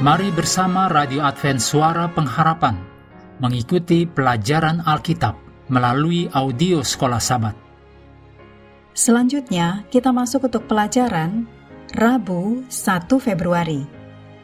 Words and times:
Mari 0.00 0.32
bersama 0.32 0.88
Radio 0.88 1.20
Advent 1.20 1.60
Suara 1.60 2.08
Pengharapan 2.08 2.72
mengikuti 3.36 4.08
pelajaran 4.08 4.80
Alkitab 4.80 5.36
melalui 5.68 6.24
audio 6.32 6.80
Sekolah 6.80 7.20
Sabat. 7.20 7.52
Selanjutnya, 8.96 9.84
kita 9.92 10.08
masuk 10.08 10.48
untuk 10.48 10.64
pelajaran 10.64 11.44
Rabu 11.92 12.64
1 12.72 13.12
Februari. 13.20 13.84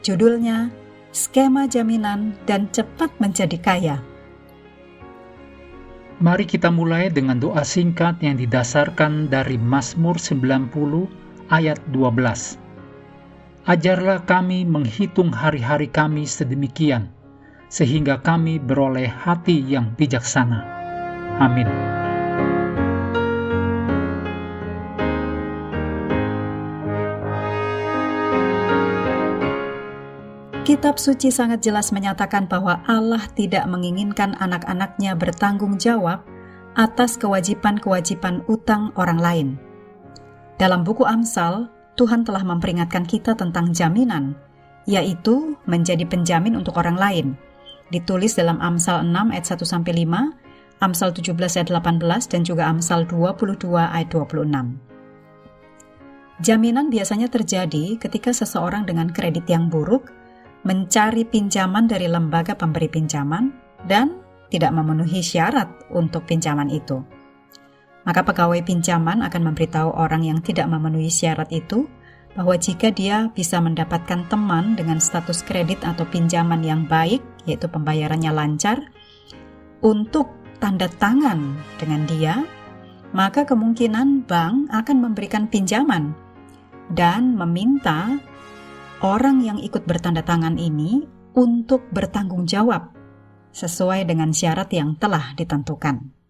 Judulnya 0.00 0.72
Skema 1.12 1.68
Jaminan 1.68 2.32
dan 2.48 2.72
Cepat 2.72 3.12
Menjadi 3.20 3.60
Kaya. 3.60 4.00
Mari 6.24 6.48
kita 6.48 6.72
mulai 6.72 7.12
dengan 7.12 7.36
doa 7.36 7.60
singkat 7.60 8.24
yang 8.24 8.40
didasarkan 8.40 9.28
dari 9.28 9.60
Mazmur 9.60 10.16
90 10.16 10.72
ayat 11.52 11.76
12. 11.92 12.61
Ajarlah 13.62 14.26
kami 14.26 14.66
menghitung 14.66 15.30
hari-hari 15.30 15.86
kami 15.86 16.26
sedemikian, 16.26 17.14
sehingga 17.70 18.18
kami 18.18 18.58
beroleh 18.58 19.06
hati 19.06 19.62
yang 19.62 19.94
bijaksana. 19.94 20.66
Amin. 21.38 21.70
Kitab 30.66 30.98
suci 30.98 31.30
sangat 31.30 31.62
jelas 31.62 31.94
menyatakan 31.94 32.50
bahwa 32.50 32.82
Allah 32.90 33.22
tidak 33.38 33.62
menginginkan 33.70 34.34
anak-anaknya 34.42 35.14
bertanggung 35.14 35.78
jawab 35.78 36.26
atas 36.74 37.14
kewajiban-kewajiban 37.14 38.42
utang 38.50 38.90
orang 38.98 39.22
lain. 39.22 39.48
Dalam 40.58 40.82
buku 40.82 41.06
Amsal, 41.06 41.70
Tuhan 41.92 42.24
telah 42.24 42.40
memperingatkan 42.40 43.04
kita 43.04 43.36
tentang 43.36 43.76
jaminan, 43.76 44.32
yaitu 44.88 45.60
menjadi 45.68 46.08
penjamin 46.08 46.56
untuk 46.56 46.80
orang 46.80 46.96
lain. 46.96 47.26
Ditulis 47.92 48.32
dalam 48.32 48.56
Amsal 48.64 49.04
6 49.04 49.12
ayat 49.32 49.44
1 49.44 49.60
sampai 49.68 49.92
5, 50.08 50.80
Amsal 50.80 51.12
17 51.12 51.36
ayat 51.36 51.68
18 51.68 52.32
dan 52.32 52.40
juga 52.42 52.66
Amsal 52.72 53.04
22 53.04 53.76
ayat 53.76 54.08
26. 54.08 54.48
Jaminan 56.42 56.90
biasanya 56.90 57.28
terjadi 57.30 58.00
ketika 58.00 58.34
seseorang 58.34 58.88
dengan 58.88 59.12
kredit 59.12 59.46
yang 59.46 59.68
buruk 59.70 60.10
mencari 60.66 61.22
pinjaman 61.28 61.86
dari 61.86 62.08
lembaga 62.10 62.56
pemberi 62.58 62.90
pinjaman 62.90 63.52
dan 63.86 64.18
tidak 64.50 64.74
memenuhi 64.74 65.22
syarat 65.22 65.68
untuk 65.94 66.26
pinjaman 66.26 66.66
itu 66.72 67.04
maka 68.02 68.26
pegawai 68.26 68.62
pinjaman 68.66 69.22
akan 69.22 69.42
memberitahu 69.52 69.94
orang 69.94 70.26
yang 70.26 70.38
tidak 70.42 70.66
memenuhi 70.66 71.10
syarat 71.10 71.50
itu 71.54 71.86
bahwa 72.32 72.56
jika 72.56 72.88
dia 72.88 73.28
bisa 73.36 73.60
mendapatkan 73.60 74.24
teman 74.26 74.72
dengan 74.74 74.98
status 74.98 75.44
kredit 75.44 75.84
atau 75.84 76.08
pinjaman 76.08 76.64
yang 76.64 76.88
baik, 76.88 77.20
yaitu 77.44 77.68
pembayarannya 77.68 78.32
lancar, 78.32 78.80
untuk 79.84 80.32
tanda 80.56 80.88
tangan 80.88 81.58
dengan 81.76 82.02
dia, 82.08 82.34
maka 83.12 83.44
kemungkinan 83.44 84.24
bank 84.24 84.72
akan 84.72 84.96
memberikan 85.04 85.44
pinjaman 85.50 86.16
dan 86.88 87.36
meminta 87.36 88.16
orang 89.04 89.44
yang 89.44 89.58
ikut 89.60 89.84
bertanda 89.84 90.24
tangan 90.24 90.56
ini 90.56 91.04
untuk 91.36 91.84
bertanggung 91.92 92.48
jawab 92.48 92.92
sesuai 93.52 94.08
dengan 94.08 94.32
syarat 94.32 94.72
yang 94.72 94.96
telah 94.96 95.36
ditentukan. 95.36 96.21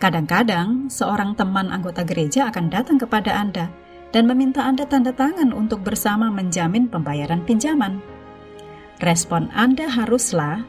Kadang-kadang, 0.00 0.88
seorang 0.88 1.36
teman 1.36 1.68
anggota 1.68 2.00
gereja 2.08 2.48
akan 2.48 2.72
datang 2.72 2.96
kepada 2.96 3.36
Anda 3.36 3.68
dan 4.16 4.24
meminta 4.24 4.64
Anda 4.64 4.88
tanda 4.88 5.12
tangan 5.12 5.52
untuk 5.52 5.84
bersama 5.84 6.32
menjamin 6.32 6.88
pembayaran 6.88 7.44
pinjaman. 7.44 8.00
Respon 9.04 9.52
Anda 9.52 9.92
haruslah, 9.92 10.64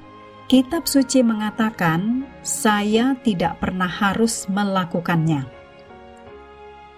Kitab 0.51 0.83
Suci 0.83 1.23
mengatakan, 1.23 2.27
"Saya 2.43 3.15
tidak 3.23 3.63
pernah 3.63 3.87
harus 3.87 4.51
melakukannya." 4.51 5.47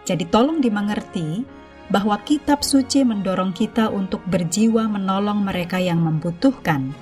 Jadi, 0.02 0.26
tolong 0.26 0.58
dimengerti 0.58 1.46
bahwa 1.94 2.18
Kitab 2.26 2.66
Suci 2.66 3.06
mendorong 3.06 3.54
kita 3.54 3.94
untuk 3.94 4.26
berjiwa 4.26 4.90
menolong 4.90 5.46
mereka 5.46 5.78
yang 5.78 6.02
membutuhkan, 6.02 6.98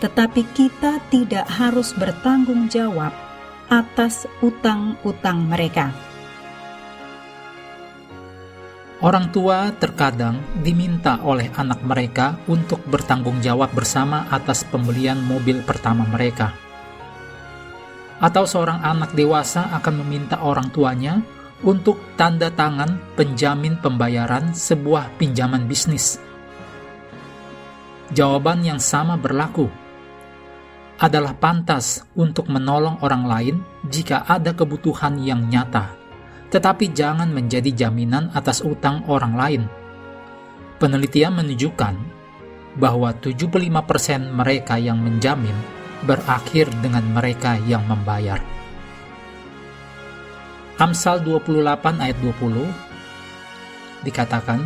tetapi 0.00 0.40
kita 0.56 1.04
tidak 1.12 1.44
harus 1.52 1.92
bertanggung 1.92 2.72
jawab 2.72 3.27
atas 3.68 4.24
utang-utang 4.40 5.44
mereka. 5.44 5.92
Orang 8.98 9.30
tua 9.30 9.70
terkadang 9.76 10.40
diminta 10.64 11.20
oleh 11.22 11.52
anak 11.54 11.84
mereka 11.84 12.40
untuk 12.48 12.82
bertanggung 12.88 13.38
jawab 13.44 13.70
bersama 13.70 14.26
atas 14.32 14.66
pembelian 14.66 15.20
mobil 15.22 15.62
pertama 15.62 16.02
mereka. 16.08 16.56
Atau 18.18 18.48
seorang 18.48 18.82
anak 18.82 19.14
dewasa 19.14 19.70
akan 19.78 20.02
meminta 20.02 20.42
orang 20.42 20.72
tuanya 20.74 21.22
untuk 21.62 22.00
tanda 22.18 22.50
tangan 22.50 22.98
penjamin 23.14 23.78
pembayaran 23.78 24.50
sebuah 24.50 25.14
pinjaman 25.20 25.70
bisnis. 25.70 26.18
Jawaban 28.16 28.64
yang 28.64 28.80
sama 28.82 29.14
berlaku 29.14 29.70
adalah 30.98 31.30
pantas 31.38 32.02
untuk 32.18 32.50
menolong 32.50 32.98
orang 33.06 33.24
lain 33.24 33.56
jika 33.86 34.26
ada 34.26 34.50
kebutuhan 34.50 35.22
yang 35.22 35.46
nyata, 35.46 35.94
tetapi 36.50 36.90
jangan 36.90 37.30
menjadi 37.30 37.86
jaminan 37.86 38.34
atas 38.34 38.66
utang 38.66 39.06
orang 39.06 39.34
lain. 39.38 39.62
Penelitian 40.82 41.38
menunjukkan 41.38 41.94
bahwa 42.78 43.14
75% 43.14 44.34
mereka 44.34 44.78
yang 44.78 44.98
menjamin 44.98 45.54
berakhir 46.02 46.70
dengan 46.82 47.02
mereka 47.14 47.58
yang 47.66 47.86
membayar. 47.86 48.38
Amsal 50.78 51.26
28 51.26 51.98
ayat 51.98 52.18
20 52.22 54.06
dikatakan, 54.06 54.62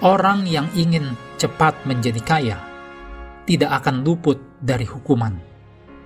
Orang 0.00 0.46
yang 0.46 0.70
ingin 0.72 1.12
cepat 1.36 1.76
menjadi 1.84 2.22
kaya 2.22 2.69
tidak 3.50 3.82
akan 3.82 4.06
luput 4.06 4.38
dari 4.62 4.86
hukuman. 4.86 5.34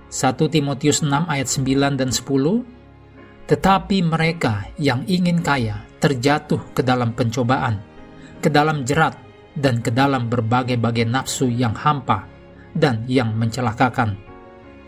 1 0.09 0.33
Timotius 0.49 1.05
6 1.05 1.13
ayat 1.29 1.45
9 1.45 1.93
dan 1.93 2.09
10 2.09 2.25
Tetapi 3.45 4.01
mereka 4.01 4.73
yang 4.81 5.05
ingin 5.05 5.45
kaya 5.45 5.85
terjatuh 6.01 6.73
ke 6.73 6.81
dalam 6.81 7.13
pencobaan, 7.13 7.77
ke 8.41 8.49
dalam 8.49 8.81
jerat, 8.81 9.13
dan 9.53 9.85
ke 9.85 9.93
dalam 9.93 10.25
berbagai-bagai 10.25 11.05
nafsu 11.05 11.45
yang 11.45 11.77
hampa 11.77 12.25
dan 12.73 13.05
yang 13.05 13.37
mencelakakan, 13.37 14.17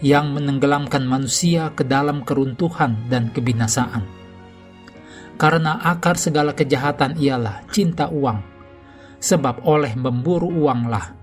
yang 0.02 0.34
menenggelamkan 0.34 1.06
manusia 1.06 1.70
ke 1.78 1.86
dalam 1.86 2.26
keruntuhan 2.26 3.06
dan 3.06 3.30
kebinasaan. 3.30 4.02
Karena 5.38 5.78
akar 5.86 6.18
segala 6.18 6.58
kejahatan 6.58 7.22
ialah 7.22 7.70
cinta 7.70 8.10
uang, 8.10 8.42
sebab 9.22 9.62
oleh 9.70 9.94
memburu 9.94 10.50
uanglah 10.50 11.17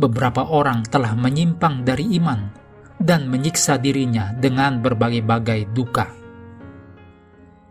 beberapa 0.00 0.48
orang 0.48 0.88
telah 0.88 1.12
menyimpang 1.12 1.84
dari 1.84 2.16
iman 2.16 2.48
dan 2.96 3.28
menyiksa 3.28 3.76
dirinya 3.76 4.32
dengan 4.32 4.80
berbagai-bagai 4.80 5.76
duka. 5.76 6.08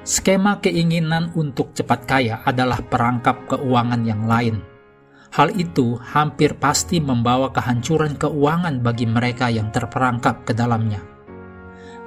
Skema 0.05 0.61
keinginan 0.61 1.33
untuk 1.33 1.73
cepat 1.73 2.05
kaya 2.05 2.35
adalah 2.45 2.81
perangkap 2.85 3.49
keuangan 3.49 4.01
yang 4.05 4.29
lain. 4.29 4.61
Hal 5.29 5.53
itu 5.53 5.97
hampir 6.01 6.57
pasti 6.57 6.97
membawa 6.97 7.53
kehancuran 7.53 8.17
keuangan 8.17 8.81
bagi 8.81 9.05
mereka 9.05 9.53
yang 9.53 9.69
terperangkap 9.69 10.41
ke 10.45 10.57
dalamnya. 10.57 11.05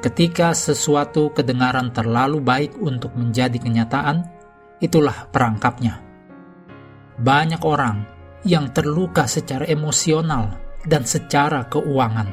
Ketika 0.03 0.51
sesuatu 0.51 1.31
kedengaran 1.31 1.95
terlalu 1.95 2.43
baik 2.43 2.75
untuk 2.83 3.15
menjadi 3.15 3.55
kenyataan, 3.55 4.27
itulah 4.83 5.31
perangkapnya. 5.31 6.03
Banyak 7.23 7.63
orang 7.63 8.03
yang 8.43 8.75
terluka 8.75 9.27
secara 9.31 9.67
emosional 9.67 10.59
dan 10.87 11.07
secara 11.07 11.67
keuangan. 11.71 12.31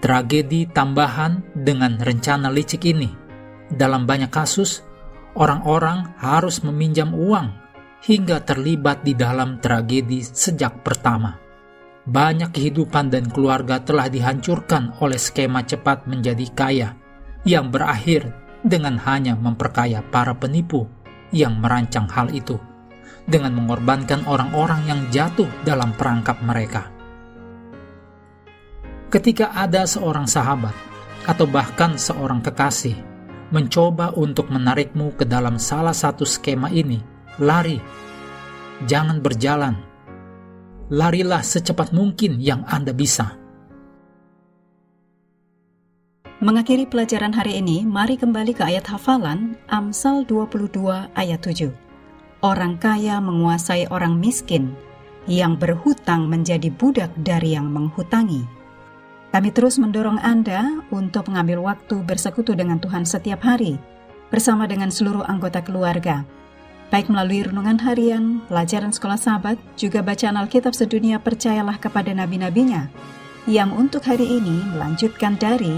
Tragedi 0.00 0.68
tambahan 0.72 1.44
dengan 1.52 2.00
rencana 2.00 2.48
licik 2.48 2.88
ini, 2.88 3.08
dalam 3.68 4.08
banyak 4.08 4.32
kasus, 4.32 4.80
orang-orang 5.36 6.16
harus 6.16 6.64
meminjam 6.64 7.12
uang 7.12 7.52
hingga 8.00 8.40
terlibat 8.40 9.04
di 9.04 9.12
dalam 9.12 9.60
tragedi 9.60 10.24
sejak 10.24 10.80
pertama. 10.80 11.36
Banyak 12.00 12.56
kehidupan 12.56 13.12
dan 13.12 13.28
keluarga 13.28 13.76
telah 13.84 14.08
dihancurkan 14.08 14.96
oleh 15.04 15.20
skema 15.20 15.68
cepat 15.68 16.08
menjadi 16.08 16.46
kaya 16.56 16.88
yang 17.44 17.68
berakhir 17.68 18.32
dengan 18.64 18.96
hanya 19.04 19.36
memperkaya 19.36 20.00
para 20.08 20.32
penipu 20.32 20.88
yang 21.28 21.60
merancang 21.60 22.08
hal 22.08 22.32
itu 22.32 22.56
dengan 23.26 23.54
mengorbankan 23.54 24.26
orang-orang 24.26 24.86
yang 24.88 25.00
jatuh 25.08 25.48
dalam 25.62 25.94
perangkap 25.94 26.42
mereka. 26.42 26.90
Ketika 29.10 29.50
ada 29.54 29.86
seorang 29.86 30.30
sahabat 30.30 30.74
atau 31.26 31.46
bahkan 31.46 31.98
seorang 31.98 32.38
kekasih 32.42 32.94
mencoba 33.50 34.14
untuk 34.14 34.46
menarikmu 34.48 35.18
ke 35.18 35.26
dalam 35.26 35.58
salah 35.58 35.94
satu 35.94 36.22
skema 36.22 36.70
ini, 36.70 37.02
lari, 37.42 37.78
jangan 38.86 39.18
berjalan. 39.18 39.74
larilah 40.90 41.38
secepat 41.38 41.94
mungkin 41.94 42.42
yang 42.42 42.66
Anda 42.66 42.90
bisa. 42.90 43.38
Mengakhiri 46.42 46.90
pelajaran 46.90 47.30
hari 47.30 47.62
ini, 47.62 47.86
mari 47.86 48.18
kembali 48.18 48.58
ke 48.58 48.66
ayat 48.66 48.90
hafalan 48.90 49.54
Amsal 49.70 50.26
22 50.26 51.14
ayat 51.14 51.38
7. 51.46 51.89
Orang 52.40 52.80
kaya 52.80 53.20
menguasai 53.20 53.92
orang 53.92 54.16
miskin, 54.16 54.72
yang 55.28 55.60
berhutang 55.60 56.24
menjadi 56.24 56.72
budak 56.72 57.12
dari 57.20 57.52
yang 57.52 57.68
menghutangi. 57.68 58.48
Kami 59.28 59.52
terus 59.52 59.76
mendorong 59.76 60.16
Anda 60.24 60.80
untuk 60.88 61.28
mengambil 61.28 61.60
waktu 61.60 62.00
bersekutu 62.00 62.56
dengan 62.56 62.80
Tuhan 62.80 63.04
setiap 63.04 63.44
hari, 63.44 63.76
bersama 64.32 64.64
dengan 64.64 64.88
seluruh 64.88 65.22
anggota 65.22 65.60
keluarga, 65.60 66.24
baik 66.88 67.12
melalui 67.12 67.44
renungan 67.44 67.78
harian, 67.78 68.40
pelajaran 68.48 68.90
sekolah 68.90 69.20
sahabat, 69.20 69.60
juga 69.76 70.00
bacaan 70.00 70.40
Alkitab 70.40 70.72
sedunia 70.72 71.20
percayalah 71.20 71.76
kepada 71.76 72.10
nabi-nabinya, 72.10 72.88
yang 73.46 73.70
untuk 73.76 74.02
hari 74.08 74.26
ini 74.26 74.64
melanjutkan 74.74 75.36
dari 75.36 75.76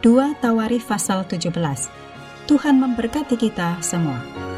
2 0.00 0.40
Tawarif 0.40 0.88
pasal 0.88 1.28
17. 1.28 1.52
Tuhan 2.48 2.74
memberkati 2.80 3.36
kita 3.38 3.78
semua. 3.84 4.49